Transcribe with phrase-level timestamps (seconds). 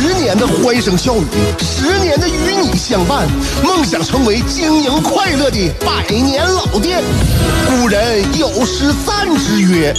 [0.00, 1.26] 十年的欢声笑语，
[1.58, 2.32] 十年的与
[2.62, 3.28] 你相伴，
[3.62, 7.02] 梦想成为经营快乐的百年老店。
[7.68, 9.94] 古人有诗赞之曰：“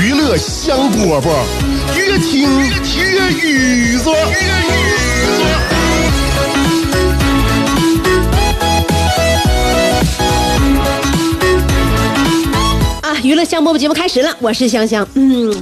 [0.00, 1.24] 娱乐香饽饽，
[1.96, 4.14] 越听越雨左。”
[13.02, 15.04] 啊，娱乐香饽饽节目开始了，我是香香。
[15.14, 15.52] 嗯，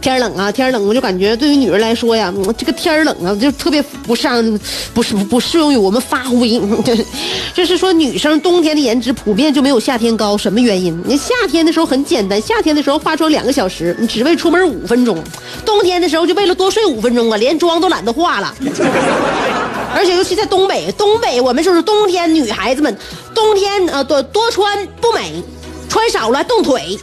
[0.00, 4.58] 天冷啊，天冷，我就感觉对于女人来说呀，这个天冷啊，就特别不上，
[4.94, 6.60] 不是不适用于我们发挥。
[7.52, 11.02] 就是说，女生冬天的颜值普遍就没有夏天高，什么原因？
[11.04, 15.16] 你夏天的时候很简单，夏天的时候化妆两个小时，你只为出门五分钟；
[15.64, 18.54] 冬天的时候就为了多睡五分钟啊，连妆都懒得化了。
[19.94, 22.96] 而且尤其在东北，东北我们就是冬天女孩子们，
[23.34, 25.42] 冬天呃多多穿不美。
[25.90, 26.98] 穿少了冻腿，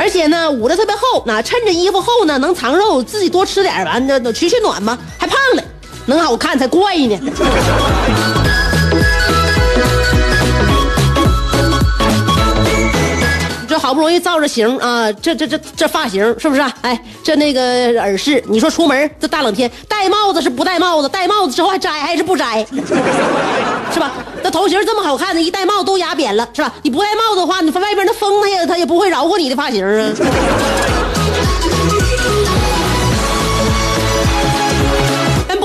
[0.00, 5.62] 而且呢捂得特别厚，那趁着衣服厚呢能藏肉，自己多吃点完那取取暖嘛，还胖了，
[6.06, 7.20] 能好看才怪呢。
[13.90, 16.72] 好不容易造着型啊，这这这这发型是不是啊？
[16.82, 17.60] 哎，这那个
[18.00, 21.08] 耳饰，你说出门这大冷天戴帽子是不戴帽子？
[21.08, 22.64] 戴帽子之后还摘还是不摘？
[23.92, 24.12] 是吧？
[24.44, 26.72] 那头型这么好看的，一戴帽子都压扁了，是吧？
[26.84, 31.19] 你不戴帽子的话，你外边那风它也它也不会饶过你的发型啊。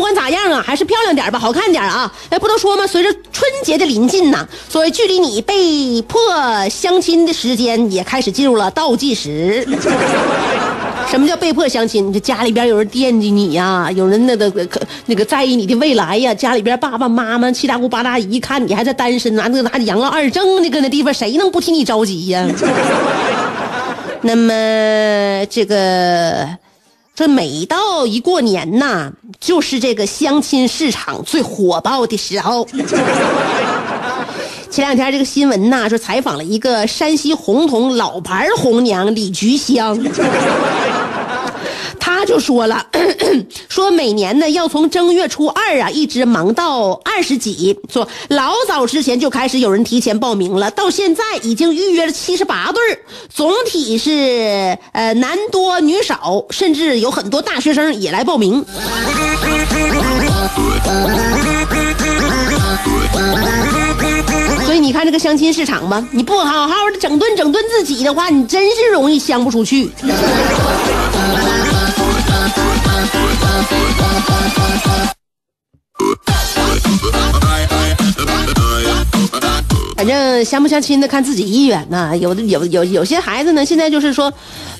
[0.06, 2.14] 不管咋样啊，还是漂亮点吧，好看点啊！
[2.30, 2.86] 哎，不都说吗？
[2.86, 6.22] 随着春节的临近呐，所谓距离你被迫
[6.70, 9.68] 相亲的时间也开始进入了倒计时。
[11.10, 12.14] 什么叫被迫相亲？
[12.14, 16.32] 这家里边有人惦记你呀，有人那个可那个在意你的未来呀。
[16.36, 22.46] 家里边爸爸妈妈、七大姑八大姨看你还在单身，拿那个拿养老二证呢，搁那地方谁能不替你着急呀？
[24.22, 24.54] 那么
[25.50, 26.48] 这个。
[27.16, 29.10] 这每到一过年呐，
[29.40, 32.68] 就是这个相亲市场最火爆的时候。
[34.70, 39.98] 前两天这个新闻呐，说采访了一个山西洪洞老牌红娘李菊香，
[42.18, 42.88] 他就说了，
[43.68, 52.82] 说每年呢要从正月初二啊一直忙到二十几，说老早之前就开始有人提前报名了，到现在已经预约了七十八对
[53.30, 58.64] 总体是呃男多女少，甚至有很多大学生也来报名。
[64.66, 69.92] 所以你看这个相亲市场吧，你不好好的整顿整顿自己的话，你真是容易相不出去。
[79.96, 82.16] 反正相不相亲的看自己意愿呐。
[82.18, 84.32] 有的有有有些孩子呢，现在就是说，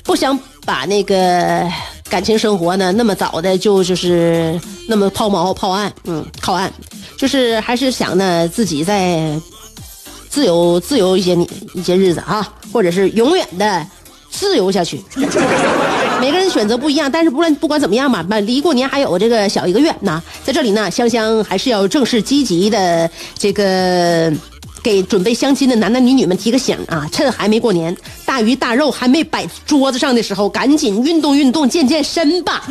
[0.04, 1.66] 不想把那个
[2.08, 6.70] 感情生活呢那么早的就就是那么抛锚抛岸，嗯，靠岸，
[7.18, 9.40] 就是还是想呢自己在
[10.28, 11.34] 自由自由一些
[11.74, 13.84] 一些日子啊，或者是永远的
[14.30, 15.02] 自由下去。
[16.20, 24.32] 每个人选择不一样，但是不论不管怎么样吧，那离过年还有这个小一个月呢，在这里呢，香香还是要正式积极的这个
[24.82, 32.64] 给准备相亲的男男女女们提个醒啊，趁还没过年，大鱼大肉还没摆桌子上的时候，赶紧运动运动，健健身吧。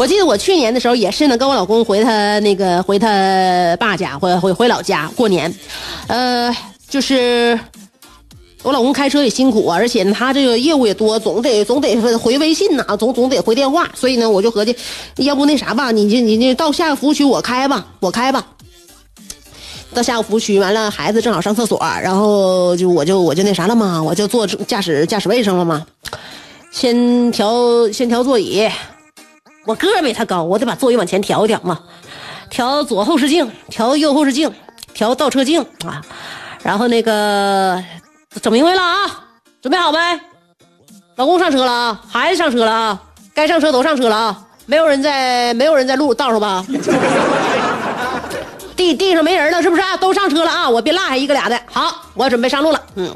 [0.00, 5.54] 我记得我去年的时候也是呢，跟我老公回他那个回他爸家，回回回老家过年，
[6.06, 6.50] 呃，
[6.88, 7.60] 就是
[8.62, 14.74] 我老公开车也辛苦啊，而且他这个业务也多，总得总得回微信呐，总总得回电话，所以呢，我就合计，
[15.16, 18.46] 要不那啥吧，你就你就到下个服务区我开吧，我开吧。
[19.92, 25.84] 到下个服务区，完了孩子正好上厕所，然后就我就我就那啥了嘛，我就坐驾驶驾驶位上了嘛，
[26.72, 28.66] 先调先调座椅。
[29.70, 31.78] 我个儿没他高，我得把座椅往前调一调嘛，
[32.48, 34.52] 调左后视镜，调右后视镜，
[34.92, 36.02] 调倒车镜啊，
[36.64, 37.80] 然后那个
[38.42, 39.06] 整明白了啊，
[39.62, 39.98] 准备好没？
[41.14, 43.00] 老公上车了啊，孩子上车了啊，
[43.32, 46.66] 该上车都上车了啊，没有人在，没有人在路道上吧？
[48.74, 49.96] 地地上没人了是不是啊？
[49.96, 51.56] 都上车了啊，我别落下一个俩的。
[51.70, 52.82] 好，我准备上路了。
[52.96, 53.14] 嗯，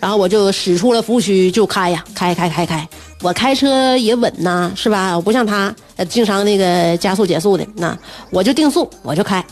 [0.00, 2.88] 然后我就驶出了服务区就开呀，开开开开，
[3.22, 5.14] 我开车也稳呐，是吧？
[5.14, 5.72] 我不像他，
[6.08, 7.96] 经常那个加速减速的，那
[8.30, 9.44] 我就定速，我就开，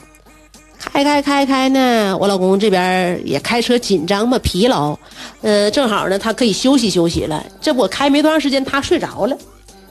[0.79, 2.17] 开开开开呢。
[2.19, 4.99] 我老公这边也开车紧张嘛，疲劳，
[5.43, 7.47] 呃，正好呢，他可以休息休息了。
[7.61, 9.39] 这我开没多长时间，他睡着了，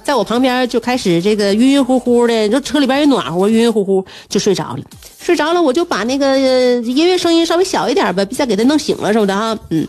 [0.04, 4.84] 在我旁边就开始这个晕晕乎乎的，你说车里边也暖和，晕晕乎乎就睡着了。
[5.22, 6.38] 睡着了，我就把那个
[6.82, 9.88] 音乐声音稍微小一点吧，别再给他弄醒了，是不的哈，嗯。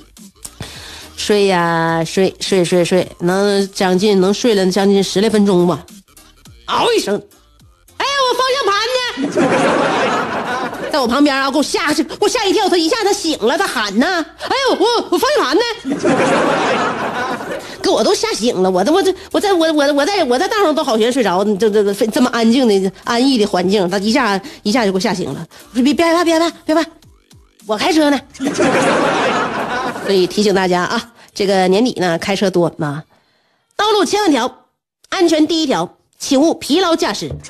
[1.20, 5.84] 睡呀，睡睡睡睡，能将近能睡了将近十来分钟吧。
[6.64, 7.14] 嗷一声，
[7.98, 10.88] 哎呀，我方向盘呢？
[10.90, 14.06] 在我旁边啊，给我吓给我吓一跳，他一下他醒了，他喊呢。
[14.48, 15.62] 哎呦，我我方向盘呢？
[17.82, 25.46] 给我都吓醒了，我他妈这我在我我我在我在道上都好悬睡着，这这这这么安静的安逸的环境，他一下一下就给我吓醒了。
[25.74, 26.82] 别别害怕，别害怕，别怕，
[27.66, 28.18] 我开车呢。
[30.04, 33.04] 所以提醒大家啊，这个年底呢，开车多啊，
[33.76, 34.64] 道路千万条，
[35.08, 37.30] 安全第一条，请勿疲劳驾驶。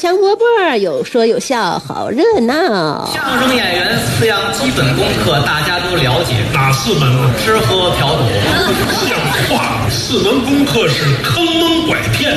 [0.00, 3.06] 香饽饽有说有笑，好热闹。
[3.12, 7.30] 相声演员四样基本功课大家都了解，哪四门啊？
[7.44, 8.22] 吃喝嫖赌。
[9.06, 9.18] 像
[9.58, 12.34] 话，四门功课是坑蒙拐骗。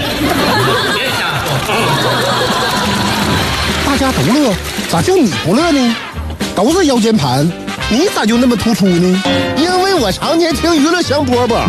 [0.94, 1.74] 别瞎说。
[3.86, 4.54] 大家都乐，
[4.92, 5.96] 咋就你不乐呢？
[6.58, 7.50] 都是腰间盘，
[7.88, 9.24] 你咋就那么突出呢？
[9.56, 11.62] 因为我常年听娱乐香饽饽，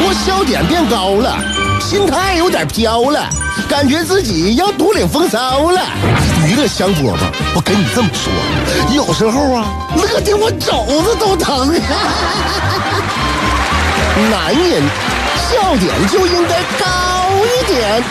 [0.00, 1.36] 我笑点变高了，
[1.78, 3.28] 心态有点飘了，
[3.68, 5.80] 感觉自己要独领风骚了。
[6.46, 7.16] 娱乐香饽饽，
[7.54, 8.32] 我跟你这么说，
[8.94, 9.66] 有时候啊，
[9.96, 11.72] 乐的我肘子都疼。
[14.30, 14.82] 男人
[15.50, 16.84] 笑点就应该高
[17.44, 18.02] 一点。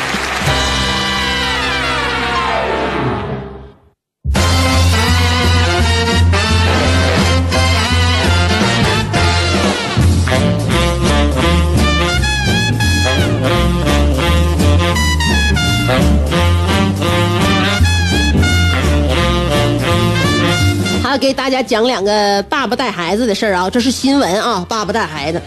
[21.18, 24.66] 给大家讲两个爸爸带孩子的事儿啊，这是新闻啊。
[24.68, 25.42] 爸爸带孩子，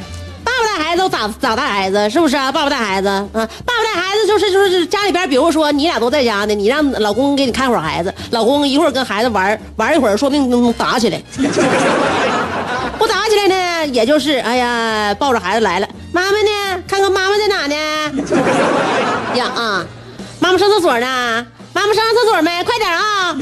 [0.44, 2.08] 爸爸带孩子都咋咋带孩子？
[2.10, 2.52] 是不是啊？
[2.52, 11.20] 爸爸带孩子，啊，爸爸带孩子就是就是家里边，比如说你俩都在家呢，你让老公给你看会儿孩子，老公一会儿跟孩子玩玩一会儿，说不定能打起来。
[12.98, 16.82] 不打起来呢，也就是哎呀，抱着孩子来了，妈妈呢？
[16.86, 17.74] 看看妈妈在哪呢？
[19.34, 19.84] 呀啊，
[20.38, 22.62] 妈妈上厕所呢，妈妈上厕所没？
[22.62, 23.36] 快点啊！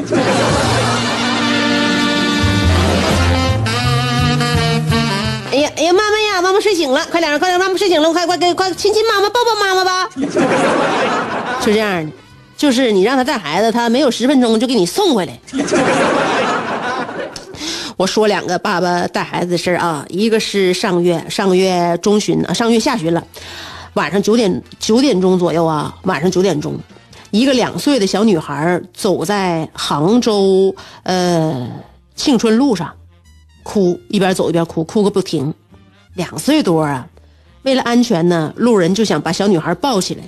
[5.82, 10.08] 哎呀妈妈呀，妈妈睡醒了，快点快点，妈妈睡醒了，快快给快亲亲妈妈，抱抱妈妈吧。
[11.60, 12.12] 就这样的，
[12.56, 15.36] 就是你让他带孩子，他没有十分钟就给你送回来。
[17.98, 23.20] 我说两个爸爸带孩子的事儿啊，一个是上个月上个月中旬啊，上月下旬了，
[23.94, 26.78] 晚上九点九点钟左右啊，晚上九点钟，
[27.32, 31.68] 一个两岁的小女孩走在杭州呃
[32.14, 32.88] 庆春路上。
[33.64, 35.54] 哭，一边走一边哭，哭个不停。
[36.14, 37.06] 两岁多啊，
[37.62, 40.22] 为了安全呢，路人就想把小女孩抱起来，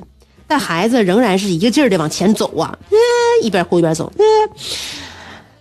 [0.47, 2.77] 但孩子仍然是一个劲儿的往前走啊，
[3.43, 4.13] 一边哭一边走，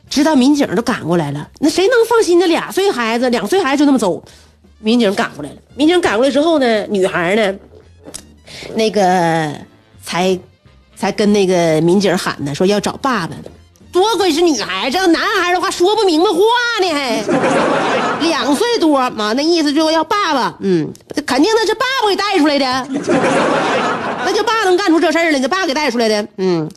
[0.10, 1.50] 直到民警都赶过来了。
[1.60, 2.48] 那谁能放心呢？
[2.48, 4.24] 俩岁孩子，两岁孩子就那么走，
[4.80, 5.58] 民警赶过来了。
[5.76, 7.56] 民警赶过来之后呢，女孩呢，
[8.76, 9.52] 那个
[10.04, 10.40] 才
[10.96, 13.36] 才跟那个民警喊呢，说要找爸爸。
[13.94, 16.40] 多亏是女孩子，男孩的话说不明白话
[16.82, 17.24] 呢，还
[18.28, 20.92] 两岁多嘛，那意思就要爸爸，嗯，
[21.28, 22.88] 肯定那是爸爸给带出来的，
[24.26, 26.68] 那就爸能干出这事儿来，这爸给带出来的，嗯，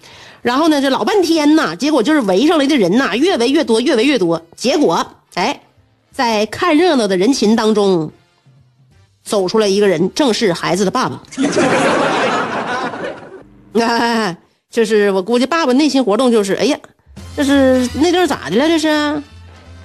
[0.42, 5.58] 然后呢，这老半天呐，结果就是围上来的人呐，越围越多，越围越多，结果哎，
[6.12, 8.12] 在看热闹的人群当中，
[9.24, 11.22] 走出来一个人，正是孩子的爸爸，
[13.82, 14.36] 啊，
[14.70, 16.78] 就是我估计爸爸内心活动就是，哎呀。
[17.36, 18.66] 这是那地儿咋的了？
[18.66, 19.22] 这是，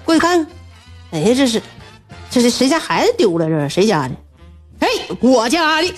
[0.06, 0.48] 过去看看。
[1.12, 1.62] 哎呀，这是，
[2.30, 3.46] 这是谁家孩子丢了？
[3.50, 4.16] 这是谁家的？
[4.80, 4.88] 哎，
[5.20, 5.94] 我家的。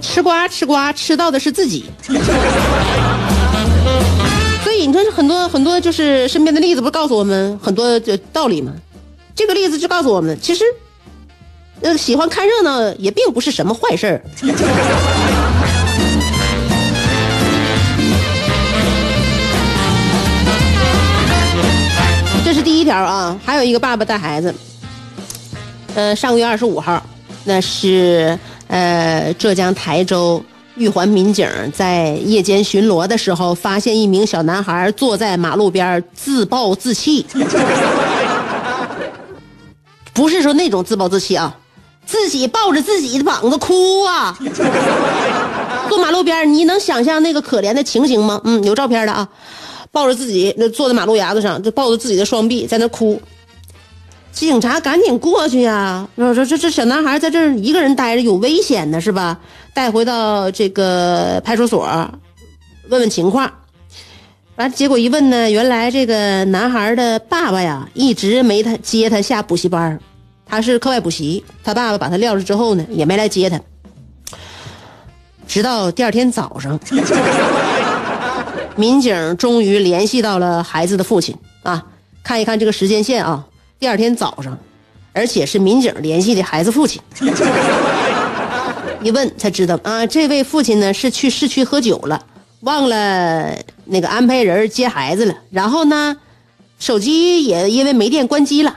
[0.00, 1.86] 吃瓜吃瓜吃到的是自己。
[4.62, 8.72] 所以你说很多很多就是身边的例子，不是告诉我们很多的道理吗？
[9.34, 10.64] 这个例子就告诉我们，其实。
[11.80, 14.22] 呃，喜欢看热闹也并不是什么坏事儿。
[22.44, 24.52] 这是第一条啊，还有一个爸爸带孩子。
[25.94, 27.00] 呃，上个月二十五号，
[27.44, 30.42] 那是呃浙江台州
[30.76, 37.26] 玉环民警在夜间巡逻的时候，发现一名小男孩坐在马路边自暴自弃。
[40.14, 41.56] 不是说那种自暴自弃啊，
[42.08, 44.34] 自己抱着自己的膀子哭啊。
[45.90, 48.40] 坐马路边，你能想象那个可怜的情形吗？
[48.44, 49.28] 嗯，有照片的啊，
[49.92, 53.20] 抱着自己那坐在马路牙子上，就抱着自己的双臂在那哭。
[54.32, 56.08] 警察赶紧过去呀！
[56.16, 59.38] 说说这这小男孩在这儿一个人待着有危险的是吧？
[59.74, 61.86] 带回到这个派出所
[62.88, 63.52] 问问情况。
[64.56, 69.98] 完结果一问呢，原来这个男孩的爸爸呀，一直没他接他下补习班
[70.48, 73.60] 他是课外补习，他爸爸把他撂了之后呢，也没来接他。
[75.46, 76.78] 直到第二天早上，
[78.76, 81.84] 民警终于联系到了孩子的父亲啊！
[82.22, 83.44] 看一看这个时间线啊。
[83.78, 84.58] 第二天早上，
[85.12, 87.00] 而且是民警联系的孩子父亲。
[89.02, 92.24] 一问才知道啊，这位父亲呢是去市区喝酒了，
[92.60, 95.34] 忘了那个安排人接孩子了。
[95.50, 96.16] 然后呢，
[96.78, 98.76] 手机也因为没电关机了。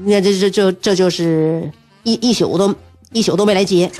[0.00, 1.68] 你看，这这这这就是
[2.04, 2.72] 一一宿都
[3.10, 3.90] 一宿都没来接，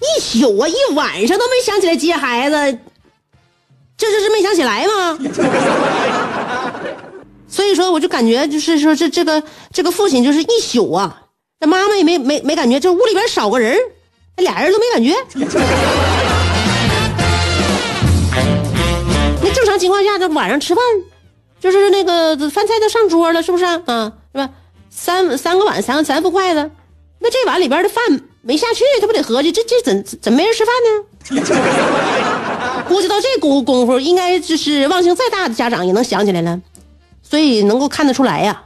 [0.00, 2.54] 一宿啊，一晚上都没想起来接孩子，
[3.96, 5.18] 这就是没想起来吗？
[7.48, 11.22] 所以说，我就感觉就是说，这这个这个父亲就是一宿啊，
[11.58, 13.76] 这妈妈也没没没感觉，这屋里边少个人，
[14.36, 15.16] 那俩人都没感觉。
[19.42, 20.84] 那正常情况下，这晚上吃饭，
[21.64, 23.80] 就是那个饭菜都上桌了，是不是啊？
[23.86, 24.50] 啊是吧？
[24.90, 26.70] 三三个碗，三三副筷子，
[27.20, 28.04] 那这碗里边的饭
[28.42, 30.90] 没下去，他不得合计这这怎怎没人吃饭呢？
[32.86, 36.60] 估计到这功功夫，应该就是忘性再大的家长也能想起来了。
[37.22, 38.64] 所以能够看得出来呀，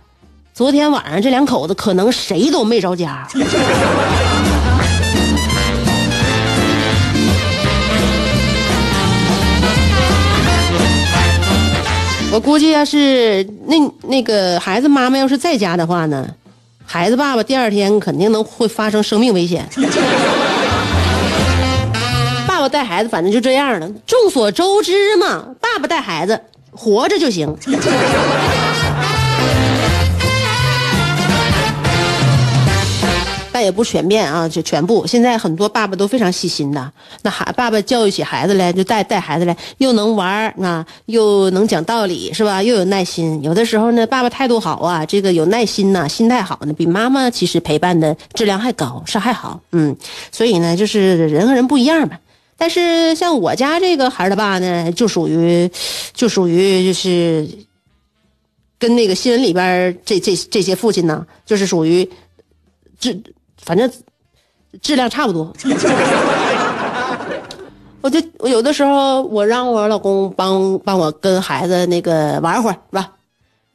[0.52, 3.28] 昨天晚上这两口子可能谁都没着家。
[12.38, 13.75] 我估计要是那
[14.07, 16.25] 那个孩子妈妈要是在家的话呢，
[16.87, 19.68] 孩子爸爸第二天肯定能会发生生命危险。
[22.47, 26.40] 爸爸带孩子反正就这样了，众所周知嘛，爸爸带孩子。
[26.71, 27.52] 活着就行，
[33.68, 35.06] 也不全面啊，就全部。
[35.06, 36.90] 现在很多爸爸都非常细心的，
[37.22, 42.62] 那孩爸爸教育起孩子来，就带带孩子来，又能玩啊，又能讲道理，是吧？
[42.62, 43.42] 又有耐心。
[43.42, 49.60] 有的时候呢，爸爸态度好啊，这个有耐心呐，心态好呢，比妈妈其实陪伴的质量还高，是还好。
[49.72, 49.94] 嗯，
[50.32, 52.18] 所以呢，就是人和人不一样吧。
[52.56, 55.70] 但是像我家这个孩儿他爸呢，就属于，
[56.12, 57.48] 就属于就是，
[58.78, 62.08] 跟那个新闻里边这这这些父亲呢，就是属于
[62.98, 63.16] 这，
[63.68, 63.90] 反正
[64.80, 65.52] 质量差不多。
[68.00, 73.12] 我就我有的时候我让我老公帮帮我跟孩子那个玩会儿是吧？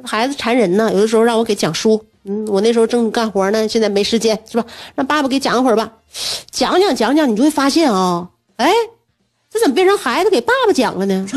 [0.04, 4.66] 孩子馋人呢，有的时候让我给讲书，嗯，我那时候正干活呢，现在没时间是吧？
[4.96, 5.92] 让爸爸给讲会儿吧，
[6.50, 8.28] 讲讲讲讲，你就会发现啊。
[8.56, 8.72] 哎，
[9.52, 11.24] 这怎么变成孩子给爸爸讲了呢？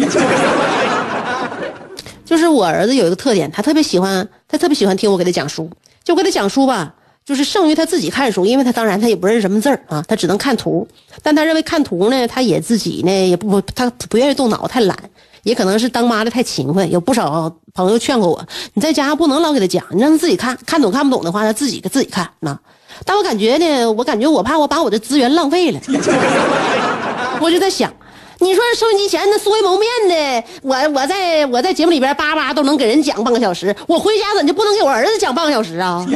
[2.25, 5.71] 就是我儿子有一个特点，他特别喜欢，他特别喜欢听我给他讲书。
[6.03, 6.95] 就我给他讲书吧，
[7.27, 10.87] 就是剩余他自己看书，因为他当然他也不认识什么字儿啊，他只能看图。
[11.25, 14.97] 但他认为看图呢，他也自己呢也不他不愿意动脑，太懒，
[15.43, 16.87] 也可能是当妈的太勤快。
[16.87, 22.57] 有不少朋友劝过我，你在家不能老给他讲，你让他自己看看懂看不懂的话，他自己自己看那。
[23.05, 25.81] 但我感觉呢，我感觉我怕我把我的资源浪费了。
[27.43, 27.93] 我就在想，
[28.39, 36.07] 你说收音机前那素未谋面的，我我在我在节目里边叭叭都能给人讲半个小时，我回家怎就不能给我儿子讲半个小时啊？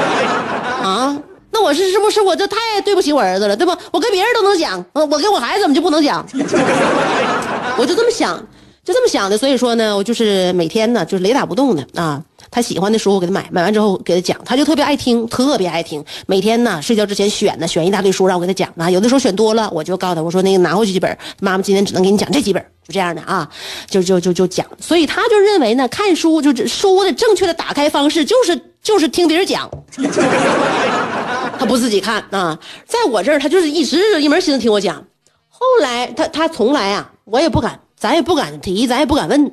[0.82, 1.16] 啊？
[1.50, 3.72] 那我是是不是我这太对不起我儿子了，对不？
[3.92, 6.26] 我跟别人都能讲，我跟我孩子怎么就不能讲？
[7.78, 8.44] 我就这么想。
[8.84, 12.20] 就这么想的，所以说呢，我就是每天呢，就是雷打不动的啊。
[12.54, 16.04] 他喜欢的书我给他买，买完之后给他讲，他就特别爱听，特别爱听。
[16.28, 18.88] 每天呢，睡觉之前选呢，选一大堆书让我给他讲啊。
[18.88, 23.50] 有的时候选多了，我就告诉他，我说那个拿回去几本，妈妈今天只能给你讲这几本，就这样的啊，
[23.90, 24.64] 就就就就讲。
[24.78, 29.68] 所以他就认为呢，看书就是书的正确的打开方式就是就是听别人讲，
[31.58, 32.56] 他不自己看啊。
[32.86, 35.04] 在我这儿，他就是一直一门心思听我讲。
[35.48, 37.80] 后来他他从来啊，我也不敢。
[37.96, 39.52] 咱也不敢提，咱也不敢问。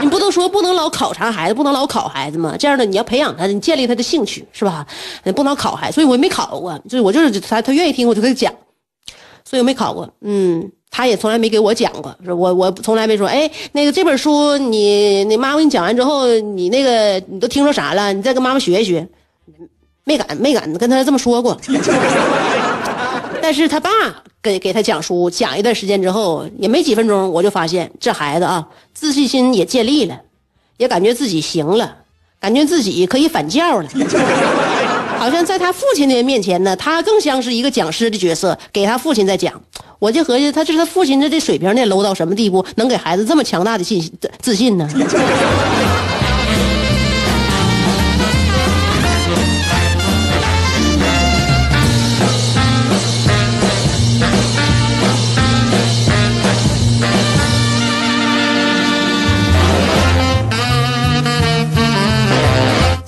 [0.00, 2.56] 你不能说不能老考察孩子，不能老考孩子吗？
[2.58, 4.86] 这样的你要培养他，你建立他的兴趣，是吧？
[5.24, 6.78] 你不能考孩子，所以我也没考过。
[6.88, 8.52] 就是我就是他，他愿意听我就给他讲，
[9.44, 10.08] 所以我没考过。
[10.22, 18.12] 嗯，他也从来没给我讲过，我我从来没说，哎，那个这本书你你妈妈给你讲完之后，你那个你都听说啥了？
[18.12, 19.06] 你再跟妈妈学一学，
[20.04, 21.56] 没敢没敢跟他这么说过。
[23.42, 23.90] 但是他爸
[24.42, 30.18] 给给他讲书，讲一段时间之后，也没几分钟，我就发现这孩子啊，自信心也建立了，
[30.78, 31.96] 也感觉自己行了，
[32.40, 33.88] 感觉自己可以反教了。
[35.20, 39.60] 好像在他父亲的面前呢，他更像是一个讲师的角色，给他父亲在讲。
[39.98, 44.02] 我就合计，他这他父亲的这水平那，low 到什么地步，能给孩子这么强大的信
[44.40, 44.88] 自信呢？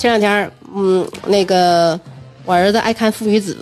[0.03, 1.99] 这两天，嗯，那个
[2.45, 3.57] 我儿子爱看《父与子》，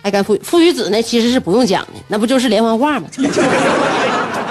[0.00, 3.06] 爱看《父父与子》呢，其实是不用讲的，那不就是连环画吗？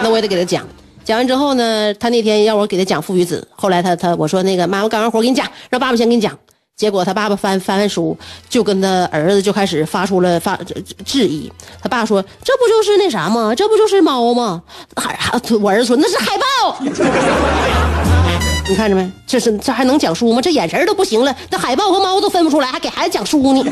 [0.04, 0.64] 那我也得给他讲。
[1.04, 6.38] 讲完之后呢，他那天让我给他讲《父与子》，后来他他我说那个妈妈干完活给你讲，让爸爸先给你讲。
[6.78, 8.16] 结果他爸爸翻翻完书，
[8.48, 10.56] 就跟他儿子就开始发出了发
[11.04, 11.52] 质疑。
[11.82, 13.56] 他爸说：“这不就是那啥吗？
[13.56, 14.62] 这不就是猫吗？”
[14.96, 16.78] 还还我儿子说：“那是海豹。”
[18.70, 19.12] 你看着没？
[19.28, 20.42] 这是这还能讲书吗？
[20.42, 23.72] 这眼神都不行了，这海豹和猫都分不出来，还给孩子讲书呢。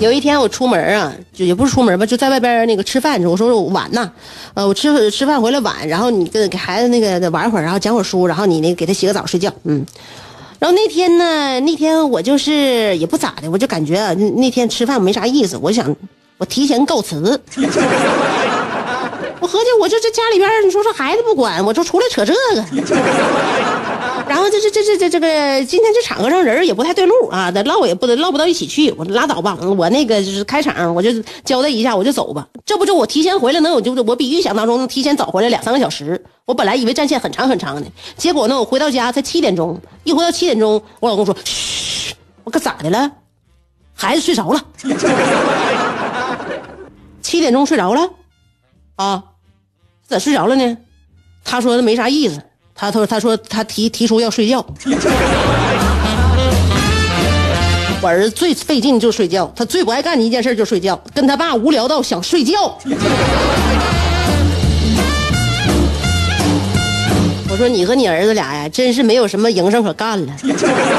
[0.00, 3.22] 有一天我出门啊，就也不是出门吧，就在外边那个吃饭。
[3.22, 4.10] 我说我晚呐，
[4.54, 9.86] 呃，我吃吃饭回来晚，然后你跟给孩子那个玩会儿，然后讲会儿书，然后你那个给他洗个澡睡觉，嗯。
[10.62, 15.92] 然后那天呢，那天我就是也不咋的，我就感觉，那天吃饭没啥意思，我想
[16.38, 17.18] 我提前告辞。
[19.40, 22.64] 我合计我就这家里边，你说说孩子不管，我就出来扯这个。
[24.32, 31.10] 然后这这这这这这个今天这场合上人也不太对路啊，咱唠也不唠不到一起去，我拉倒吧，我那个就是开场我就
[31.44, 32.48] 交代一下我就走吧。
[32.64, 36.24] 这不就我提前回来能有就我比预想当中提前早回来两三个小时。
[36.46, 39.78] 我本来以为战线很长很长的，结果呢，我回到家才七点钟。
[40.02, 43.12] 一回到七点钟，我老公说：“嘘，我可咋的了？
[43.92, 44.64] 孩子睡着了。
[47.20, 48.08] 七点钟睡着了，
[48.96, 49.24] 啊，
[50.08, 50.78] 咋睡着了呢？
[51.44, 52.42] 他说的没啥意思。
[52.74, 54.64] 他他说他说他提提出要睡觉。
[58.00, 62.76] 我儿子最费劲就睡觉，他最不爱干的一件事就睡觉，跟他爸无聊到想睡觉。
[67.48, 70.32] ”我说你和你儿子俩呀，真是没有什么营生可干了，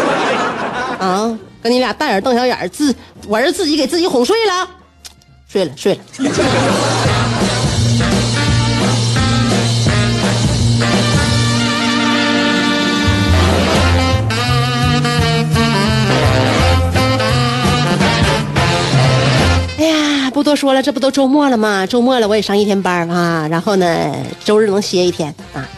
[0.99, 2.95] 啊，跟你俩大眼瞪小眼自
[3.27, 4.69] 我儿子自己给自己哄睡了，
[5.47, 5.99] 睡了睡了。
[20.33, 21.85] 不多说了，这不都周末了吗？
[21.85, 24.11] 周末了，我也上一天班啊，然后呢，
[24.43, 25.69] 周日能歇一天啊。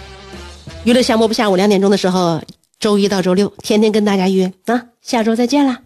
[0.86, 2.42] 娱乐项目不下午两点钟的时候，
[2.80, 5.80] 周一到周六天天跟大家约啊，下周再见了。